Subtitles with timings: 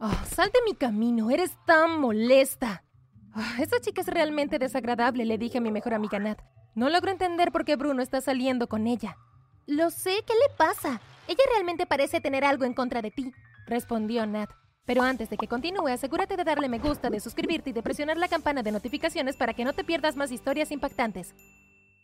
[0.00, 2.84] Ah, sal de mi camino, eres tan molesta.
[3.32, 6.38] Ah, esa chica es realmente desagradable, le dije a mi mejor amiga Nat.
[6.76, 9.16] No logro entender por qué Bruno está saliendo con ella.
[9.66, 11.00] Lo sé, ¿qué le pasa?
[11.26, 13.32] Ella realmente parece tener algo en contra de ti,
[13.66, 14.48] respondió Nat.
[14.86, 18.18] Pero antes de que continúe, asegúrate de darle me gusta, de suscribirte y de presionar
[18.18, 21.34] la campana de notificaciones para que no te pierdas más historias impactantes.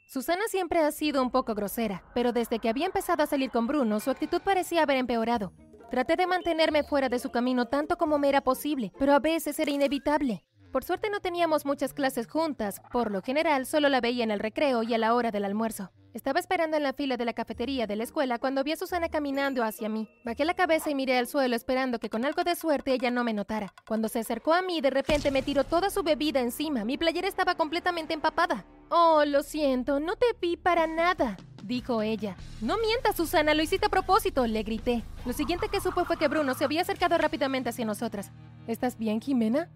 [0.09, 3.69] Susana siempre ha sido un poco grosera, pero desde que había empezado a salir con
[3.69, 5.53] Bruno, su actitud parecía haber empeorado.
[5.95, 9.57] Traté de mantenerme fuera de su camino tanto como me era posible, pero a veces
[9.61, 10.45] era inevitable.
[10.73, 14.41] Por suerte no teníamos muchas clases juntas, por lo general solo la veía en el
[14.41, 15.93] recreo y a la hora del almuerzo.
[16.13, 19.09] Estaba esperando en la fila de la cafetería de la escuela cuando vi a Susana
[19.09, 20.09] caminando hacia mí.
[20.25, 23.23] Bajé la cabeza y miré al suelo esperando que con algo de suerte ella no
[23.23, 23.73] me notara.
[23.87, 26.85] Cuando se acercó a mí, de repente me tiró toda su bebida encima.
[26.85, 28.67] Mi playera estaba completamente empapada.
[28.90, 32.36] Oh, lo siento, no te vi para nada, dijo ella.
[32.61, 35.03] No mientas, Susana, lo hiciste a propósito, le grité.
[35.25, 38.31] Lo siguiente que supe fue que Bruno se había acercado rápidamente hacia nosotras.
[38.67, 39.70] ¿Estás bien, Jimena?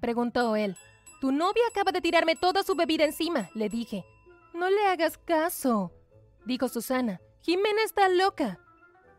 [0.00, 0.76] preguntó él.
[1.20, 4.04] Tu novia acaba de tirarme toda su bebida encima, le dije.
[4.54, 5.92] No le hagas caso,
[6.46, 7.20] dijo Susana.
[7.42, 8.58] Jimena está loca.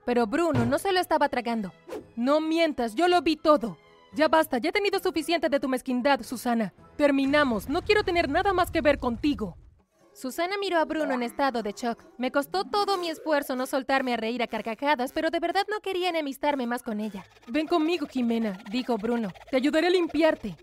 [0.06, 1.74] Pero Bruno no se lo estaba tragando.
[2.16, 3.78] No mientas, yo lo vi todo.
[4.14, 6.74] Ya basta, ya he tenido suficiente de tu mezquindad, Susana.
[6.98, 9.58] Terminamos, no quiero tener nada más que ver contigo.
[10.22, 11.98] Susana miró a Bruno en estado de shock.
[12.20, 15.80] Me costó todo mi esfuerzo no soltarme a reír a carcajadas, pero de verdad no
[15.80, 17.26] quería enemistarme más con ella.
[17.48, 19.30] Ven conmigo, Jimena, dijo Bruno.
[19.50, 20.56] Te ayudaré a limpiarte.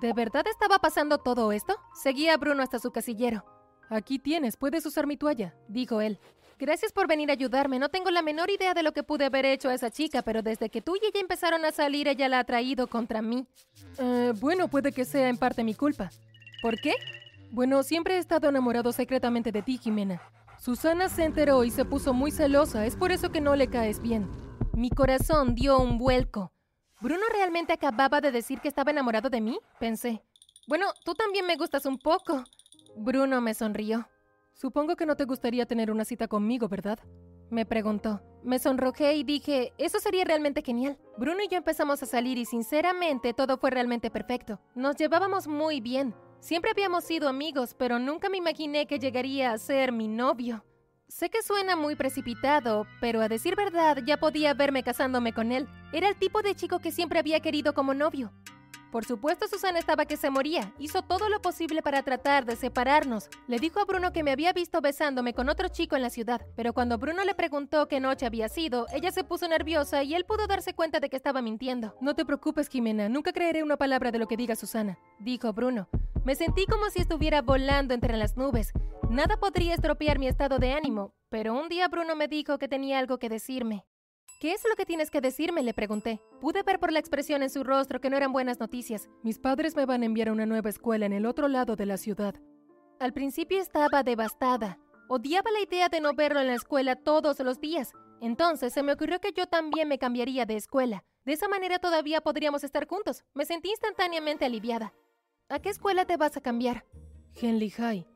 [0.00, 1.76] ¿De verdad estaba pasando todo esto?
[1.92, 3.44] Seguía a Bruno hasta su casillero.
[3.90, 6.18] Aquí tienes, puedes usar mi toalla, dijo él.
[6.58, 7.78] Gracias por venir a ayudarme.
[7.78, 10.40] No tengo la menor idea de lo que pude haber hecho a esa chica, pero
[10.40, 13.46] desde que tú y ella empezaron a salir, ella la ha traído contra mí.
[13.98, 16.08] Eh, bueno, puede que sea en parte mi culpa.
[16.62, 16.94] ¿Por qué?
[17.52, 20.22] Bueno, siempre he estado enamorado secretamente de ti, Jimena.
[20.58, 24.00] Susana se enteró y se puso muy celosa, es por eso que no le caes
[24.00, 24.26] bien.
[24.72, 26.50] Mi corazón dio un vuelco.
[27.02, 29.58] ¿Bruno realmente acababa de decir que estaba enamorado de mí?
[29.78, 30.24] Pensé.
[30.66, 32.42] Bueno, tú también me gustas un poco.
[32.96, 34.08] Bruno me sonrió.
[34.54, 37.00] Supongo que no te gustaría tener una cita conmigo, ¿verdad?
[37.50, 38.22] Me preguntó.
[38.44, 40.98] Me sonrojé y dije, eso sería realmente genial.
[41.16, 44.60] Bruno y yo empezamos a salir y sinceramente todo fue realmente perfecto.
[44.74, 46.14] Nos llevábamos muy bien.
[46.40, 50.64] Siempre habíamos sido amigos, pero nunca me imaginé que llegaría a ser mi novio.
[51.06, 55.68] Sé que suena muy precipitado, pero a decir verdad ya podía verme casándome con él.
[55.92, 58.32] Era el tipo de chico que siempre había querido como novio.
[58.92, 60.74] Por supuesto, Susana estaba que se moría.
[60.78, 63.30] Hizo todo lo posible para tratar de separarnos.
[63.48, 66.42] Le dijo a Bruno que me había visto besándome con otro chico en la ciudad,
[66.56, 70.26] pero cuando Bruno le preguntó qué noche había sido, ella se puso nerviosa y él
[70.26, 71.96] pudo darse cuenta de que estaba mintiendo.
[72.02, 75.88] No te preocupes, Jimena, nunca creeré una palabra de lo que diga Susana, dijo Bruno.
[76.26, 78.72] Me sentí como si estuviera volando entre las nubes.
[79.08, 82.98] Nada podría estropear mi estado de ánimo, pero un día Bruno me dijo que tenía
[82.98, 83.86] algo que decirme.
[84.42, 85.62] ¿Qué es lo que tienes que decirme?
[85.62, 86.20] le pregunté.
[86.40, 89.08] Pude ver por la expresión en su rostro que no eran buenas noticias.
[89.22, 91.86] Mis padres me van a enviar a una nueva escuela en el otro lado de
[91.86, 92.34] la ciudad.
[92.98, 94.80] Al principio estaba devastada.
[95.08, 97.92] Odiaba la idea de no verlo en la escuela todos los días.
[98.20, 101.04] Entonces se me ocurrió que yo también me cambiaría de escuela.
[101.24, 103.22] De esa manera todavía podríamos estar juntos.
[103.34, 104.92] Me sentí instantáneamente aliviada.
[105.50, 106.84] ¿A qué escuela te vas a cambiar?
[107.40, 108.08] Henley High.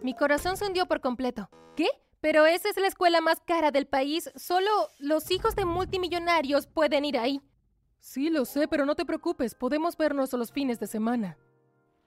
[0.00, 1.50] Mi corazón se hundió por completo.
[1.76, 1.88] ¿Qué?
[2.20, 4.30] Pero esa es la escuela más cara del país.
[4.36, 7.40] Solo los hijos de multimillonarios pueden ir ahí.
[7.98, 9.54] Sí, lo sé, pero no te preocupes.
[9.54, 11.38] Podemos vernos los fines de semana.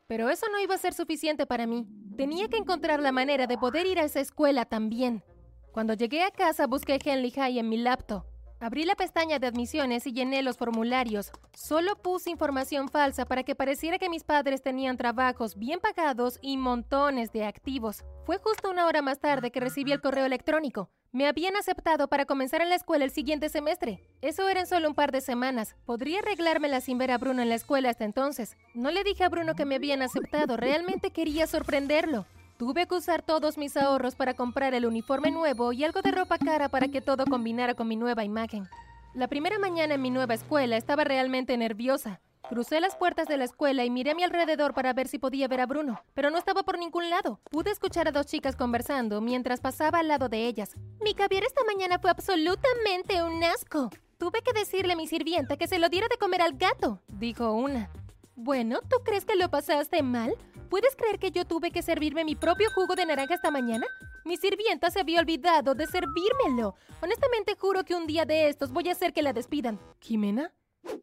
[0.07, 1.88] Pero eso no iba a ser suficiente para mí.
[2.18, 5.23] Tenía que encontrar la manera de poder ir a esa escuela también.
[5.72, 8.25] Cuando llegué a casa busqué Henley High en mi laptop.
[8.63, 11.34] Abrí la pestaña de admisiones y llené los formularios.
[11.51, 16.56] Solo puse información falsa para que pareciera que mis padres tenían trabajos bien pagados y
[16.56, 18.06] montones de activos.
[18.25, 20.90] Fue justo una hora más tarde que recibí el correo electrónico.
[21.12, 24.00] Me habían aceptado para comenzar en la escuela el siguiente semestre.
[24.22, 25.75] Eso era en solo un par de semanas.
[25.84, 28.56] Podría arreglármela sin ver a Bruno en la escuela hasta entonces.
[28.73, 32.25] No le dije a Bruno que me habían aceptado, realmente quería sorprenderlo.
[32.58, 36.38] Tuve que usar todos mis ahorros para comprar el uniforme nuevo y algo de ropa
[36.38, 38.68] cara para que todo combinara con mi nueva imagen.
[39.16, 42.22] La primera mañana en mi nueva escuela estaba realmente nerviosa.
[42.50, 45.47] Crucé las puertas de la escuela y miré a mi alrededor para ver si podía
[45.47, 47.40] ver a Bruno, pero no estaba por ningún lado.
[47.50, 50.76] Pude escuchar a dos chicas conversando mientras pasaba al lado de ellas.
[51.02, 53.90] Mi caviar esta mañana fue absolutamente un asco.
[54.17, 57.53] Tuve que decirle a mi sirvienta que se lo diera de comer al gato, dijo
[57.53, 57.90] una.
[58.35, 60.35] Bueno, ¿tú crees que lo pasaste mal?
[60.70, 63.85] ¿Puedes creer que yo tuve que servirme mi propio jugo de naranja esta mañana?
[64.26, 66.74] Mi sirvienta se había olvidado de servírmelo.
[67.02, 69.80] Honestamente juro que un día de estos voy a hacer que la despidan.
[70.00, 70.52] ¿Jimena?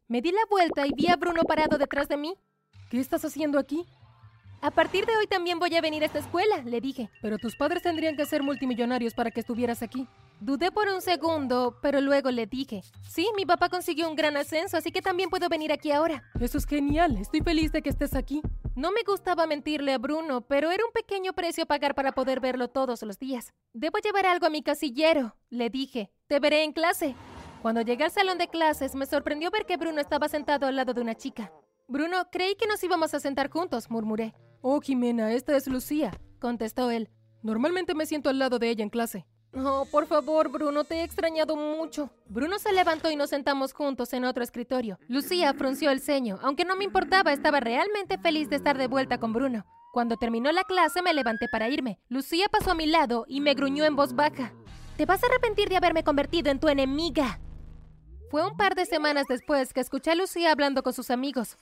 [0.09, 2.35] Me di la vuelta y vi a Bruno parado detrás de mí.
[2.91, 3.87] ¿Qué estás haciendo aquí?
[4.63, 7.09] A partir de hoy también voy a venir a esta escuela, le dije.
[7.23, 10.07] Pero tus padres tendrían que ser multimillonarios para que estuvieras aquí.
[10.39, 14.77] Dudé por un segundo, pero luego le dije, sí, mi papá consiguió un gran ascenso,
[14.77, 16.25] así que también puedo venir aquí ahora.
[16.39, 18.43] Eso es genial, estoy feliz de que estés aquí.
[18.75, 22.41] No me gustaba mentirle a Bruno, pero era un pequeño precio a pagar para poder
[22.41, 23.55] verlo todos los días.
[23.73, 26.11] Debo llevar algo a mi casillero, le dije.
[26.27, 27.15] Te veré en clase.
[27.63, 30.93] Cuando llegué al salón de clases, me sorprendió ver que Bruno estaba sentado al lado
[30.93, 31.51] de una chica.
[31.89, 34.35] Bruno, creí que nos íbamos a sentar juntos, murmuré.
[34.63, 37.09] Oh, Jimena, esta es Lucía, contestó él.
[37.43, 39.27] Normalmente me siento al lado de ella en clase.
[39.55, 42.11] Oh, por favor, Bruno, te he extrañado mucho.
[42.27, 44.99] Bruno se levantó y nos sentamos juntos en otro escritorio.
[45.09, 46.39] Lucía frunció el ceño.
[46.43, 49.65] Aunque no me importaba, estaba realmente feliz de estar de vuelta con Bruno.
[49.93, 51.99] Cuando terminó la clase me levanté para irme.
[52.09, 54.53] Lucía pasó a mi lado y me gruñó en voz baja.
[54.97, 57.41] Te vas a arrepentir de haberme convertido en tu enemiga.
[58.31, 61.57] Fue un par de semanas después que escuché a Lucía hablando con sus amigos.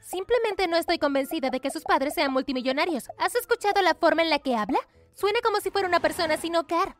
[0.00, 3.08] Simplemente no estoy convencida de que sus padres sean multimillonarios.
[3.18, 4.78] ¿Has escuchado la forma en la que habla?
[5.14, 6.96] Suena como si fuera una persona sin hogar.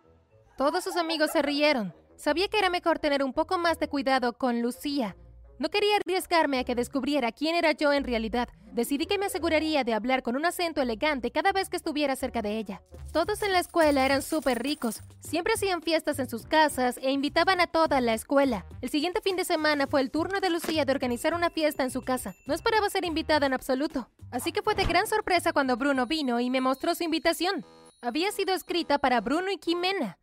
[0.57, 1.95] Todos sus amigos se rieron.
[2.17, 5.17] Sabía que era mejor tener un poco más de cuidado con Lucía.
[5.61, 8.49] No quería arriesgarme a que descubriera quién era yo en realidad.
[8.73, 12.41] Decidí que me aseguraría de hablar con un acento elegante cada vez que estuviera cerca
[12.41, 12.81] de ella.
[13.13, 15.03] Todos en la escuela eran súper ricos.
[15.21, 18.65] Siempre hacían fiestas en sus casas e invitaban a toda la escuela.
[18.81, 21.91] El siguiente fin de semana fue el turno de Lucía de organizar una fiesta en
[21.91, 22.35] su casa.
[22.47, 24.09] No esperaba ser invitada en absoluto.
[24.31, 27.67] Así que fue de gran sorpresa cuando Bruno vino y me mostró su invitación.
[28.01, 30.17] Había sido escrita para Bruno y Jimena.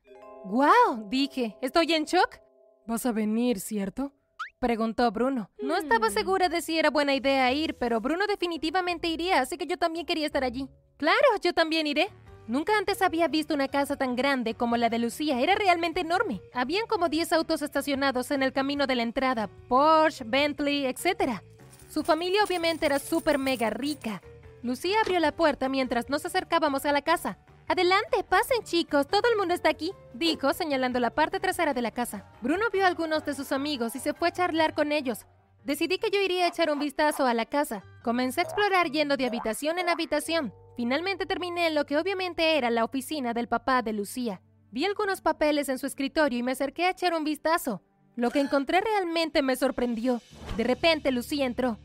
[0.46, 1.08] ¡Guau!
[1.10, 2.40] Dije, ¿estoy en shock?
[2.88, 4.17] ¿Vas a venir, cierto?
[4.60, 5.52] Preguntó Bruno.
[5.62, 9.68] No estaba segura de si era buena idea ir, pero Bruno definitivamente iría, así que
[9.68, 10.68] yo también quería estar allí.
[10.98, 12.10] Claro, yo también iré.
[12.48, 16.42] Nunca antes había visto una casa tan grande como la de Lucía, era realmente enorme.
[16.54, 21.42] Habían como 10 autos estacionados en el camino de la entrada, Porsche, Bentley, etc.
[21.88, 24.24] Su familia obviamente era súper mega rica.
[24.64, 27.38] Lucía abrió la puerta mientras nos acercábamos a la casa.
[27.70, 31.92] Adelante, pasen chicos, todo el mundo está aquí, dijo señalando la parte trasera de la
[31.92, 32.26] casa.
[32.42, 35.26] Bruno vio a algunos de sus amigos y se fue a charlar con ellos.
[35.66, 37.84] Decidí que yo iría a echar un vistazo a la casa.
[38.04, 40.54] Comencé a explorar yendo de habitación en habitación.
[40.78, 44.42] Finalmente terminé en lo que obviamente era la oficina del papá de Lucía.
[44.72, 47.82] Vi algunos papeles en su escritorio y me acerqué a echar un vistazo.
[48.16, 50.22] Lo que encontré realmente me sorprendió.
[50.56, 51.78] De repente Lucía entró.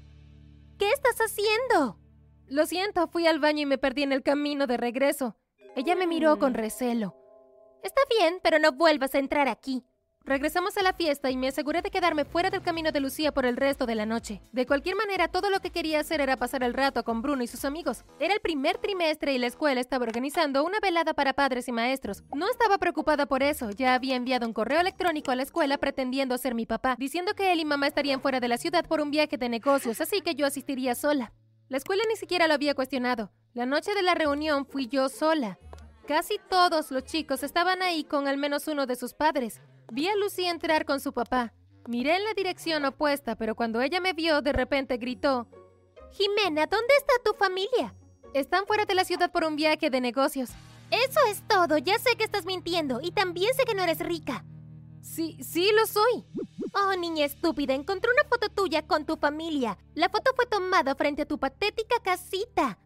[0.79, 1.99] ¿Qué estás haciendo?
[2.46, 5.37] Lo siento, fui al baño y me perdí en el camino de regreso.
[5.75, 7.17] Ella me miró con recelo.
[7.83, 9.85] Está bien, pero no vuelvas a entrar aquí.
[10.25, 13.45] Regresamos a la fiesta y me aseguré de quedarme fuera del camino de Lucía por
[13.45, 14.41] el resto de la noche.
[14.53, 17.49] De cualquier manera, todo lo que quería hacer era pasar el rato con Bruno y
[17.49, 18.05] sus amigos.
[18.21, 22.23] Era el primer trimestre y la escuela estaba organizando una velada para padres y maestros.
[22.33, 26.39] No estaba preocupada por eso, ya había enviado un correo electrónico a la escuela pretendiendo
[26.39, 29.11] ser mi papá, diciendo que él y mamá estarían fuera de la ciudad por un
[29.11, 31.33] viaje de negocios, así que yo asistiría sola.
[31.69, 33.33] La escuela ni siquiera lo había cuestionado.
[33.55, 35.59] La noche de la reunión fui yo sola.
[36.07, 39.61] Casi todos los chicos estaban ahí con al menos uno de sus padres.
[39.93, 41.53] Vi a Lucy entrar con su papá.
[41.87, 45.49] Miré en la dirección opuesta, pero cuando ella me vio, de repente gritó,
[46.13, 47.95] Jimena, ¿dónde está tu familia?
[48.33, 50.49] Están fuera de la ciudad por un viaje de negocios.
[50.91, 54.47] Eso es todo, ya sé que estás mintiendo y también sé que no eres rica.
[55.03, 56.25] Sí, sí lo soy.
[56.75, 59.77] Oh, niña estúpida, encontré una foto tuya con tu familia.
[59.95, 62.79] La foto fue tomada frente a tu patética casita.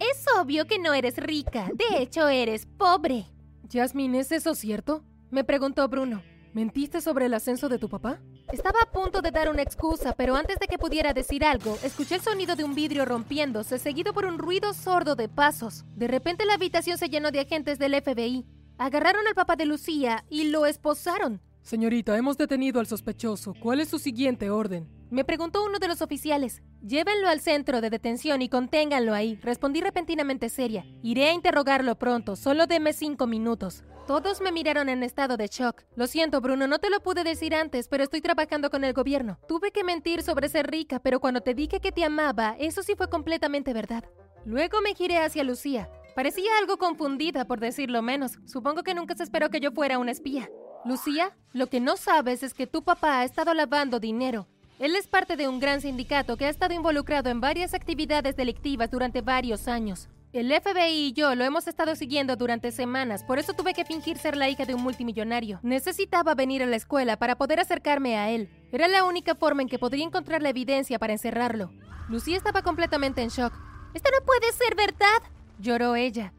[0.00, 3.26] Es obvio que no eres rica, de hecho eres pobre.
[3.70, 5.04] Jasmine, ¿es eso cierto?
[5.30, 6.22] Me preguntó Bruno.
[6.54, 8.18] ¿Mentiste sobre el ascenso de tu papá?
[8.50, 12.14] Estaba a punto de dar una excusa, pero antes de que pudiera decir algo, escuché
[12.14, 15.84] el sonido de un vidrio rompiéndose, seguido por un ruido sordo de pasos.
[15.94, 18.46] De repente la habitación se llenó de agentes del FBI.
[18.78, 21.42] Agarraron al papá de Lucía y lo esposaron.
[21.70, 23.54] Señorita, hemos detenido al sospechoso.
[23.54, 24.88] ¿Cuál es su siguiente orden?
[25.08, 26.64] Me preguntó uno de los oficiales.
[26.84, 29.38] Llévenlo al centro de detención y conténganlo ahí.
[29.40, 30.84] Respondí repentinamente seria.
[31.04, 33.84] Iré a interrogarlo pronto, solo deme cinco minutos.
[34.08, 35.84] Todos me miraron en estado de shock.
[35.94, 39.38] Lo siento, Bruno, no te lo pude decir antes, pero estoy trabajando con el gobierno.
[39.46, 42.94] Tuve que mentir sobre ser rica, pero cuando te dije que te amaba, eso sí
[42.96, 44.02] fue completamente verdad.
[44.44, 45.88] Luego me giré hacia Lucía.
[46.16, 48.40] Parecía algo confundida, por decirlo menos.
[48.44, 50.50] Supongo que nunca se esperó que yo fuera una espía.
[50.84, 54.46] Lucía, lo que no sabes es que tu papá ha estado lavando dinero.
[54.78, 58.90] Él es parte de un gran sindicato que ha estado involucrado en varias actividades delictivas
[58.90, 60.08] durante varios años.
[60.32, 64.16] El FBI y yo lo hemos estado siguiendo durante semanas, por eso tuve que fingir
[64.16, 65.60] ser la hija de un multimillonario.
[65.62, 68.48] Necesitaba venir a la escuela para poder acercarme a él.
[68.72, 71.72] Era la única forma en que podría encontrar la evidencia para encerrarlo.
[72.08, 73.52] Lucía estaba completamente en shock.
[73.92, 76.32] Esto no puede ser verdad, lloró ella.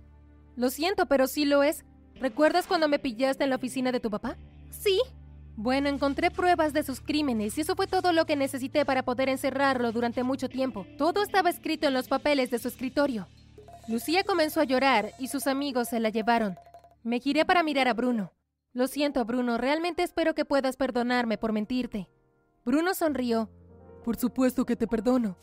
[0.56, 1.86] Lo siento, pero sí lo es.
[2.22, 4.38] ¿Recuerdas cuando me pillaste en la oficina de tu papá?
[4.70, 5.02] Sí.
[5.56, 9.28] Bueno, encontré pruebas de sus crímenes y eso fue todo lo que necesité para poder
[9.28, 10.86] encerrarlo durante mucho tiempo.
[11.00, 13.28] Todo estaba escrito en los papeles de su escritorio.
[13.88, 16.58] Lucía comenzó a llorar y sus amigos se la llevaron.
[17.04, 18.32] Me giré para mirar a Bruno.
[18.72, 22.08] Lo siento, Bruno, realmente espero que puedas perdonarme por mentirte.
[22.64, 23.50] Bruno sonrió.
[24.06, 25.38] Por supuesto que te perdono.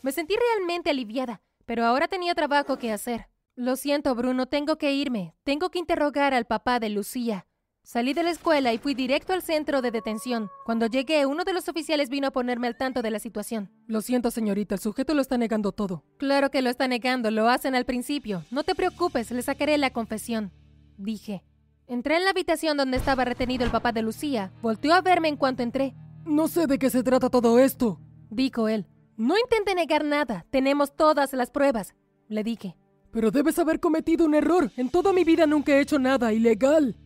[0.00, 3.28] Me sentí realmente aliviada, pero ahora tenía trabajo que hacer.
[3.54, 5.34] Lo siento, Bruno, tengo que irme.
[5.44, 7.46] Tengo que interrogar al papá de Lucía.
[7.82, 10.48] Salí de la escuela y fui directo al centro de detención.
[10.64, 13.70] Cuando llegué, uno de los oficiales vino a ponerme al tanto de la situación.
[13.86, 16.02] Lo siento, señorita, el sujeto lo está negando todo.
[16.16, 18.42] Claro que lo está negando, lo hacen al principio.
[18.50, 20.50] No te preocupes, le sacaré la confesión.
[20.96, 21.44] Dije.
[21.86, 24.50] Entré en la habitación donde estaba retenido el papá de Lucía.
[24.62, 25.94] Volteó a verme en cuanto entré.
[26.24, 28.86] No sé de qué se trata todo esto, dijo él.
[29.18, 31.94] No intente negar nada, tenemos todas las pruebas,
[32.28, 32.76] le dije.
[33.12, 34.72] Pero debes haber cometido un error.
[34.76, 36.96] En toda mi vida nunca he hecho nada ilegal.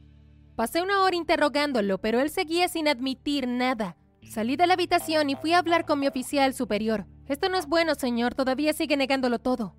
[0.54, 3.96] Pasé una hora interrogándolo, pero él seguía sin admitir nada.
[4.22, 7.06] Salí de la habitación y fui a hablar con mi oficial superior.
[7.28, 9.74] Esto no es bueno, señor, todavía sigue negándolo todo.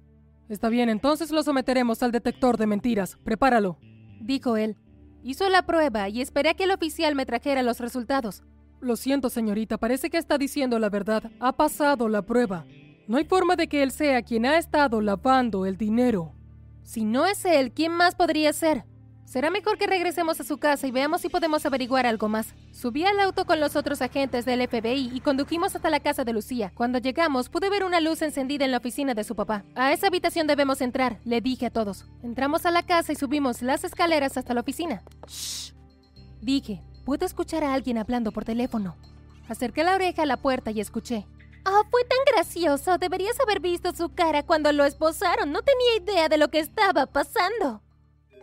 [0.49, 3.17] Está bien, entonces lo someteremos al detector de mentiras.
[3.23, 3.79] Prepáralo,
[4.21, 4.77] dijo él.
[5.23, 8.43] Hizo la prueba y esperé a que el oficial me trajera los resultados.
[8.79, 11.31] Lo siento, señorita, parece que está diciendo la verdad.
[11.39, 12.65] Ha pasado la prueba.
[13.07, 16.33] No hay forma de que él sea quien ha estado lavando el dinero.
[16.83, 18.85] Si no es él, ¿quién más podría ser?
[19.25, 22.53] Será mejor que regresemos a su casa y veamos si podemos averiguar algo más.
[22.71, 26.31] Subí al auto con los otros agentes del FBI y condujimos hasta la casa de
[26.31, 26.71] Lucía.
[26.75, 29.65] Cuando llegamos, pude ver una luz encendida en la oficina de su papá.
[29.75, 32.05] A esa habitación debemos entrar, le dije a todos.
[32.23, 35.01] Entramos a la casa y subimos las escaleras hasta la oficina.
[35.27, 35.73] Shh.
[36.41, 38.97] Dije, Pude escuchar a alguien hablando por teléfono.
[39.47, 41.25] Acerqué la oreja a la puerta y escuché.
[41.69, 42.97] Oh, fue tan gracioso.
[42.97, 45.51] Deberías haber visto su cara cuando lo esposaron.
[45.51, 47.81] No tenía idea de lo que estaba pasando.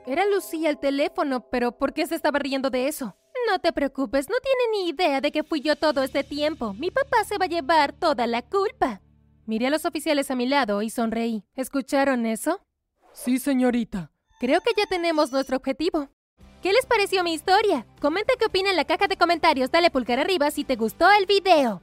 [0.07, 3.16] Era Lucía el teléfono, pero ¿por qué se estaba riendo de eso?
[3.50, 6.75] No te preocupes, no tiene ni idea de que fui yo todo este tiempo.
[6.75, 9.00] Mi papá se va a llevar toda la culpa.
[9.47, 11.45] Miré a los oficiales a mi lado y sonreí.
[11.54, 12.61] ¿Escucharon eso?
[13.12, 14.11] Sí, señorita.
[14.38, 16.11] Creo que ya tenemos nuestro objetivo.
[16.62, 17.87] ¿Qué les pareció mi historia?
[18.00, 21.26] Comenta qué opina en la caja de comentarios, dale pulgar arriba si te gustó el
[21.26, 21.83] video.